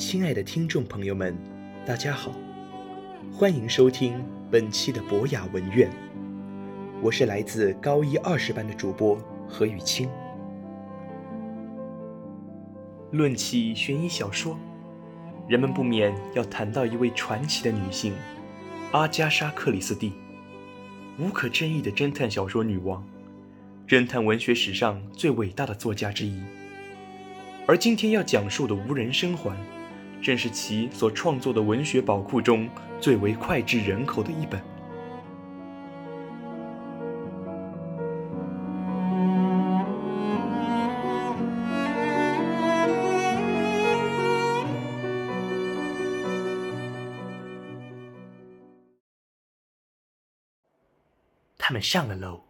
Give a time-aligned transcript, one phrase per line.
[0.00, 1.36] 亲爱的听众朋友们，
[1.84, 2.32] 大家好，
[3.30, 5.90] 欢迎收听本期的博雅文苑，
[7.02, 10.08] 我是来自高一二十班的主播何雨清。
[13.10, 14.58] 论起悬疑小说，
[15.46, 18.14] 人们不免要谈到一位传奇的女性——
[18.92, 20.14] 阿加莎·克里斯蒂，
[21.18, 23.06] 无可争议的侦探小说女王，
[23.86, 26.40] 侦探文学史上最伟大的作家之一。
[27.66, 29.50] 而今天要讲述的《无人生还》，
[30.22, 32.68] 正是其所创作的文学宝库中
[33.00, 34.62] 最为脍炙人口的一本。
[51.56, 52.42] 他们上了楼，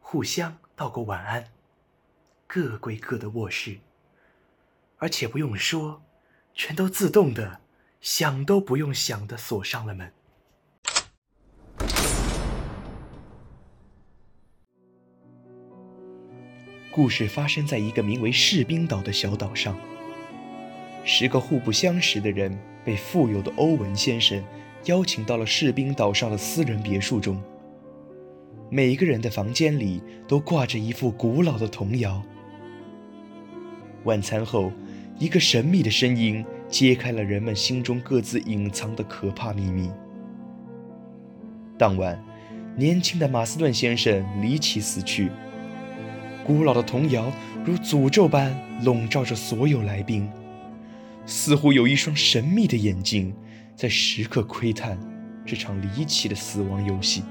[0.00, 1.44] 互相道过晚安，
[2.48, 3.78] 各归各的卧室。
[4.98, 6.02] 而且不用说，
[6.54, 7.60] 全都自动的，
[8.00, 10.12] 想都不用想的锁上了门。
[16.90, 19.78] 故事发生在一个名为士兵岛的小岛上。
[21.04, 24.44] 十个互不相识的人被富有的欧文先生
[24.84, 27.42] 邀请到了士兵岛上的私人别墅中。
[28.68, 32.22] 每个人的房间里都挂着一副古老的童谣。
[34.04, 34.70] 晚餐后。
[35.20, 39.90] 一个神秘的声音揭开了人们心中各自隐藏的可怕秘密。
[41.76, 42.18] 当晚，
[42.74, 45.30] 年轻的马斯顿先生离奇死去。
[46.42, 47.30] 古老的童谣
[47.66, 50.26] 如诅咒般笼罩着所有来宾，
[51.26, 53.34] 似乎有一双神秘的眼睛
[53.76, 54.98] 在时刻窥探
[55.44, 57.22] 这场离奇的死亡游戏。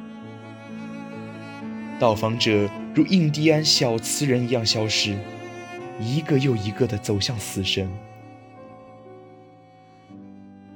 [2.00, 5.18] 到访者如印第安小瓷人一样消失。
[6.00, 7.90] 一个又一个地走向死神。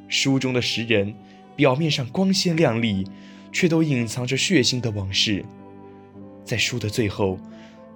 [0.07, 1.15] 书中的十人
[1.55, 3.07] 表面上光鲜亮丽，
[3.51, 5.45] 却都隐藏着血腥的往事。
[6.43, 7.39] 在书的最后，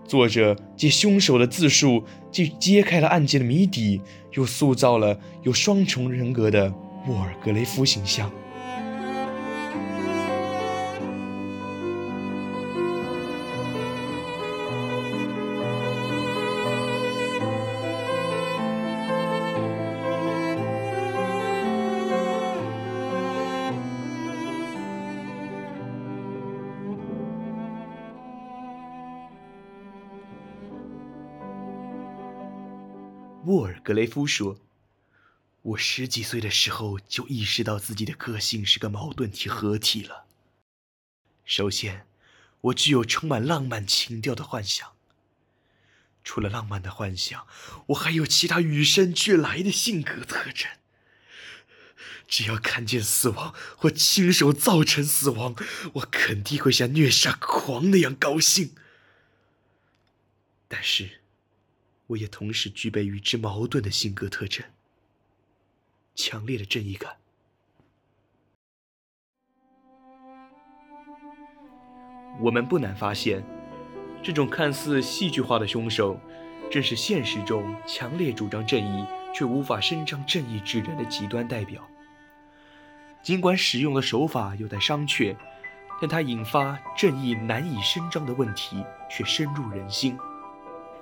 [0.06, 4.02] 作者借凶手的自述，既揭开了案件的谜底，
[4.34, 6.74] 又塑造了有双重人格的
[7.08, 8.32] 沃尔格雷夫形象。
[33.48, 34.60] 沃尔格雷夫说
[35.64, 40.26] ：“我十几岁的时候就意识到自己的个性是个矛盾体合体了。
[41.46, 42.06] 首先，
[42.60, 44.92] 我具有充满浪漫情调的幻想。
[46.26, 47.48] 除了浪漫的幻想，
[47.88, 50.70] 我还有其他与生俱来的性格特征。
[52.28, 55.56] 只要看见死亡或亲手造成死亡，
[55.94, 58.76] 我肯定会像虐杀狂那样高兴。
[60.68, 61.22] 但是。”
[62.08, 64.66] 我也同时具备与之矛盾的性格特征：
[66.16, 67.18] 强烈的正义感。
[72.40, 73.44] 我们不难发现，
[74.24, 76.20] 这种看似戏剧化的凶手，
[76.72, 81.86] 正是现实中强烈主张正义却无法伸张正义之人的极端代表。
[83.24, 85.36] 尽管使用的手法有待商榷，
[86.00, 90.18] 但他引发正义难以伸张的问题却深入人心。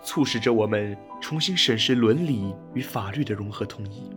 [0.06, 4.10] 促使着我们重新审视伦理与法律的融合统一。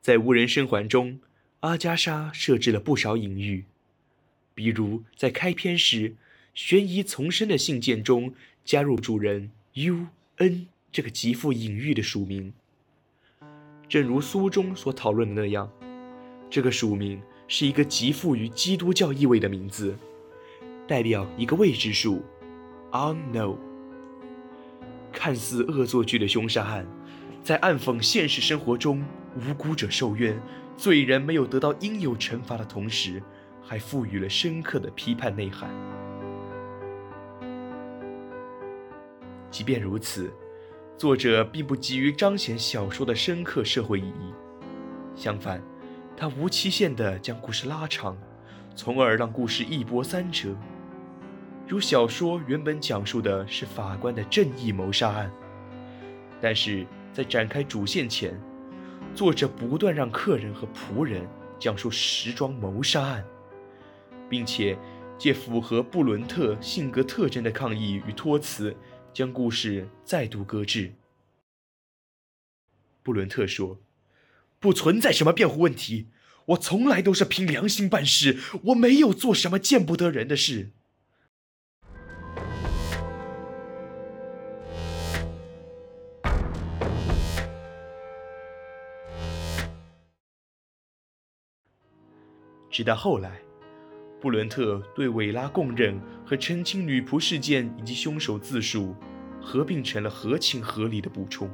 [0.00, 1.20] 在无人生还中，
[1.60, 3.66] 阿加莎设置了不少隐喻，
[4.54, 6.16] 比如在开篇时，
[6.54, 8.32] 悬疑丛生的信件中
[8.64, 12.54] 加入主人 U.N 这个极富隐喻的署名。
[13.90, 15.68] 正如书中所讨论的那样，
[16.48, 19.98] 这个署名是一个极富于基督教意味的名字，
[20.86, 22.22] 代表一个未知数
[22.92, 23.56] ，unknown。
[25.10, 26.86] 看似恶作剧的凶杀案，
[27.42, 29.04] 在暗讽现实生活中
[29.34, 30.40] 无辜者受冤、
[30.76, 33.20] 罪人没有得到应有惩罚的同时，
[33.60, 35.68] 还赋予了深刻的批判内涵。
[39.50, 40.32] 即便如此。
[41.00, 44.34] 作者并不急于彰显小说的深刻社会意义，
[45.16, 45.58] 相反，
[46.14, 48.14] 他无期限地将故事拉长，
[48.76, 50.54] 从而让故事一波三折。
[51.66, 55.32] 如小说原本讲述的是法官的正义谋杀案，
[56.38, 58.38] 但是在展开主线前，
[59.14, 61.26] 作者不断让客人和仆人
[61.58, 63.24] 讲述时装谋杀案，
[64.28, 64.76] 并且
[65.16, 68.76] 借符合布伦特性格特征的抗议与托辞，
[69.12, 70.94] 将故事再度搁置。
[73.02, 73.80] 布伦特说
[74.60, 76.08] ：“不存在什么辩护问题，
[76.46, 80.70] 我从来都是凭良心办事，我没有做什么见不得人的事。”
[92.70, 93.42] 直到后来，
[94.20, 96.00] 布伦特对韦拉供认
[96.30, 98.94] 和澄清女仆事件以及凶手自述，
[99.42, 101.50] 合并成了合情合理的补充。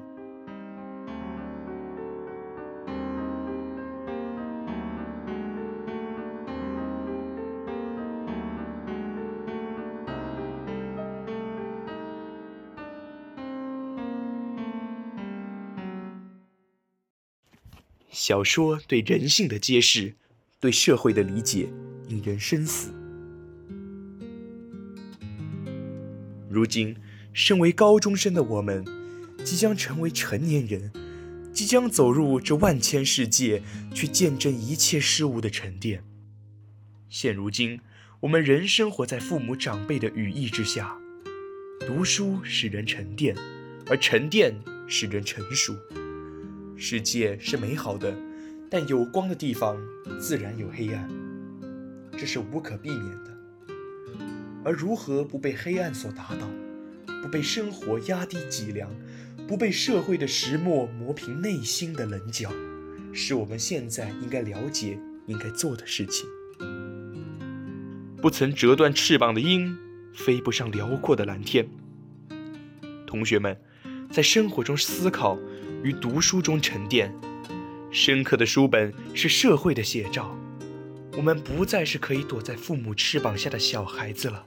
[18.11, 20.17] 小说对人性的揭示。
[20.59, 21.69] 对社会的理解
[22.09, 22.96] 引人深思。
[26.57, 26.97] 如今，
[27.35, 28.83] 身为高中生的我们，
[29.45, 30.91] 即将成为成年人，
[31.53, 33.63] 即将走入这万千世界，
[33.95, 36.03] 去见证一切事物的沉淀。
[37.11, 37.81] 现如今，
[38.21, 40.97] 我们仍生活在父母长辈的羽翼之下。
[41.87, 43.37] 读书使人沉淀，
[43.87, 44.55] 而沉淀
[44.89, 45.77] 使人成熟。
[46.75, 48.17] 世界是美好的。
[48.71, 49.77] 但有光的地方，
[50.19, 51.07] 自然有黑暗，
[52.13, 53.36] 这是无可避免的。
[54.67, 56.51] 而如何不被黑暗所打倒，
[57.23, 58.91] 不被生活压低脊梁，
[59.47, 62.51] 不被社会的石磨磨平内心的棱角，
[63.13, 66.27] 是我们现在应该了解、应该做的事情。
[68.21, 69.79] 不曾折断翅膀的鹰，
[70.13, 71.69] 飞不上辽阔的蓝天。
[73.07, 73.57] 同学们，
[74.11, 75.39] 在生活中思考，
[75.85, 77.15] 与读书中沉淀。
[77.93, 80.37] 深刻的书本是社会的写照，
[81.17, 84.45] 我们不再是可以躲在父母翅膀下的小孩子了。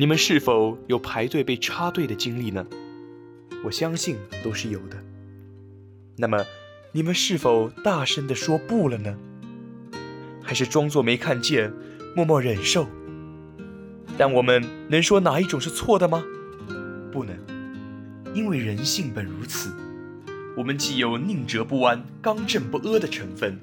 [0.00, 2.66] 你们是否有排队被插队的经历呢？
[3.62, 4.96] 我相信都是有的。
[6.16, 6.42] 那么。
[6.92, 9.14] 你们是否大声地说不了呢？
[10.42, 11.72] 还是装作没看见，
[12.16, 12.88] 默默忍受？
[14.18, 16.24] 但我们能说哪一种是错的吗？
[17.12, 17.36] 不能，
[18.34, 19.70] 因为人性本如此。
[20.56, 23.60] 我们既有宁折不弯、刚正不阿的成分，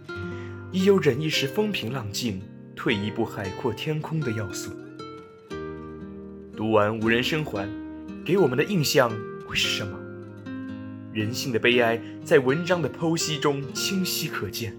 [0.71, 2.39] 亦有忍一时风平浪静、
[2.75, 4.71] 退一步海阔天空的要素。
[6.57, 7.69] 读完《无人生还》，
[8.25, 9.11] 给我们的印象
[9.47, 9.95] 会是什么？
[11.13, 14.75] 人性的悲哀在文章的剖析中清晰可见。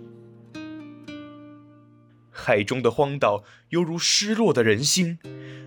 [2.31, 5.21] 海中的荒岛犹如失落的人心，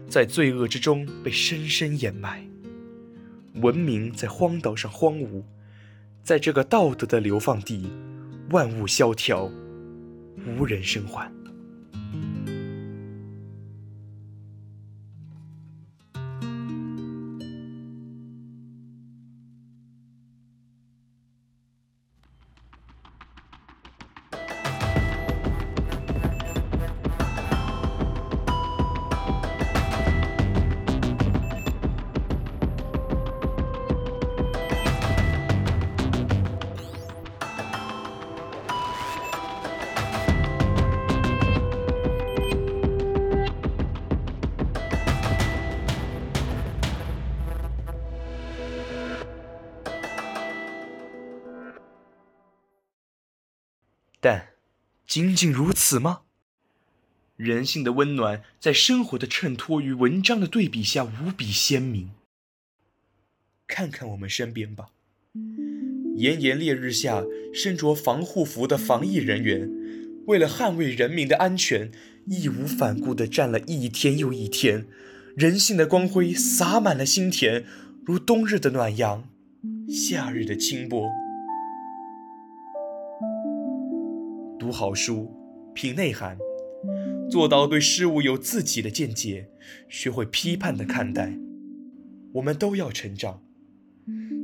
[0.10, 2.46] 在罪恶之中被深深掩埋。
[3.62, 5.46] 文明在荒岛上荒芜，
[6.24, 7.90] 在这个道德的流放地，
[8.50, 9.50] 万物萧条，
[10.46, 11.32] 无人生还。
[55.12, 56.22] 仅仅如此吗？
[57.36, 62.12] 人性的温暖在生活的衬托与文章的对比下无比鲜明。
[63.68, 64.92] 看看我们身边吧，
[66.16, 69.70] 炎炎烈日下身着防护服的防疫人员，
[70.28, 71.92] 为了捍卫人民的安全，
[72.28, 74.88] 义无反顾地站了一天又一天。
[75.36, 77.66] 人性的光辉洒满了心田，
[78.06, 79.28] 如冬日的暖阳，
[79.90, 81.12] 夏日的清波。
[84.72, 85.30] 读好书，
[85.74, 86.38] 品内涵，
[87.30, 89.50] 做到对事物有自己的见解，
[89.90, 91.34] 学会批判的看待。
[92.36, 93.42] 我们都要成长，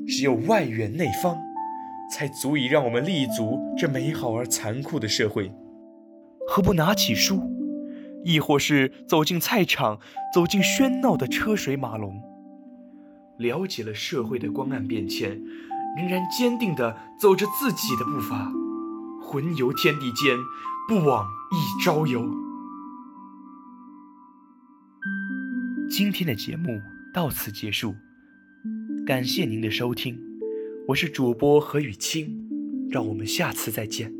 [0.05, 1.37] 只有外圆内方，
[2.11, 5.49] 才足以让我们立足这美好而残酷的社会。
[6.45, 7.41] 何不拿起书，
[8.25, 10.01] 亦或是走进菜场，
[10.33, 12.21] 走进喧闹的车水马龙，
[13.37, 15.41] 了解了社会的光暗变迁，
[15.95, 18.51] 仍然坚定地走着自己的步伐。
[19.29, 20.37] 魂游天地间，
[20.87, 22.33] 不枉一朝游。
[25.89, 26.81] 今天的节目
[27.13, 27.93] 到此结束，
[29.05, 30.17] 感谢您的收听，
[30.87, 32.47] 我是主播何雨清，
[32.89, 34.13] 让我们下次再见。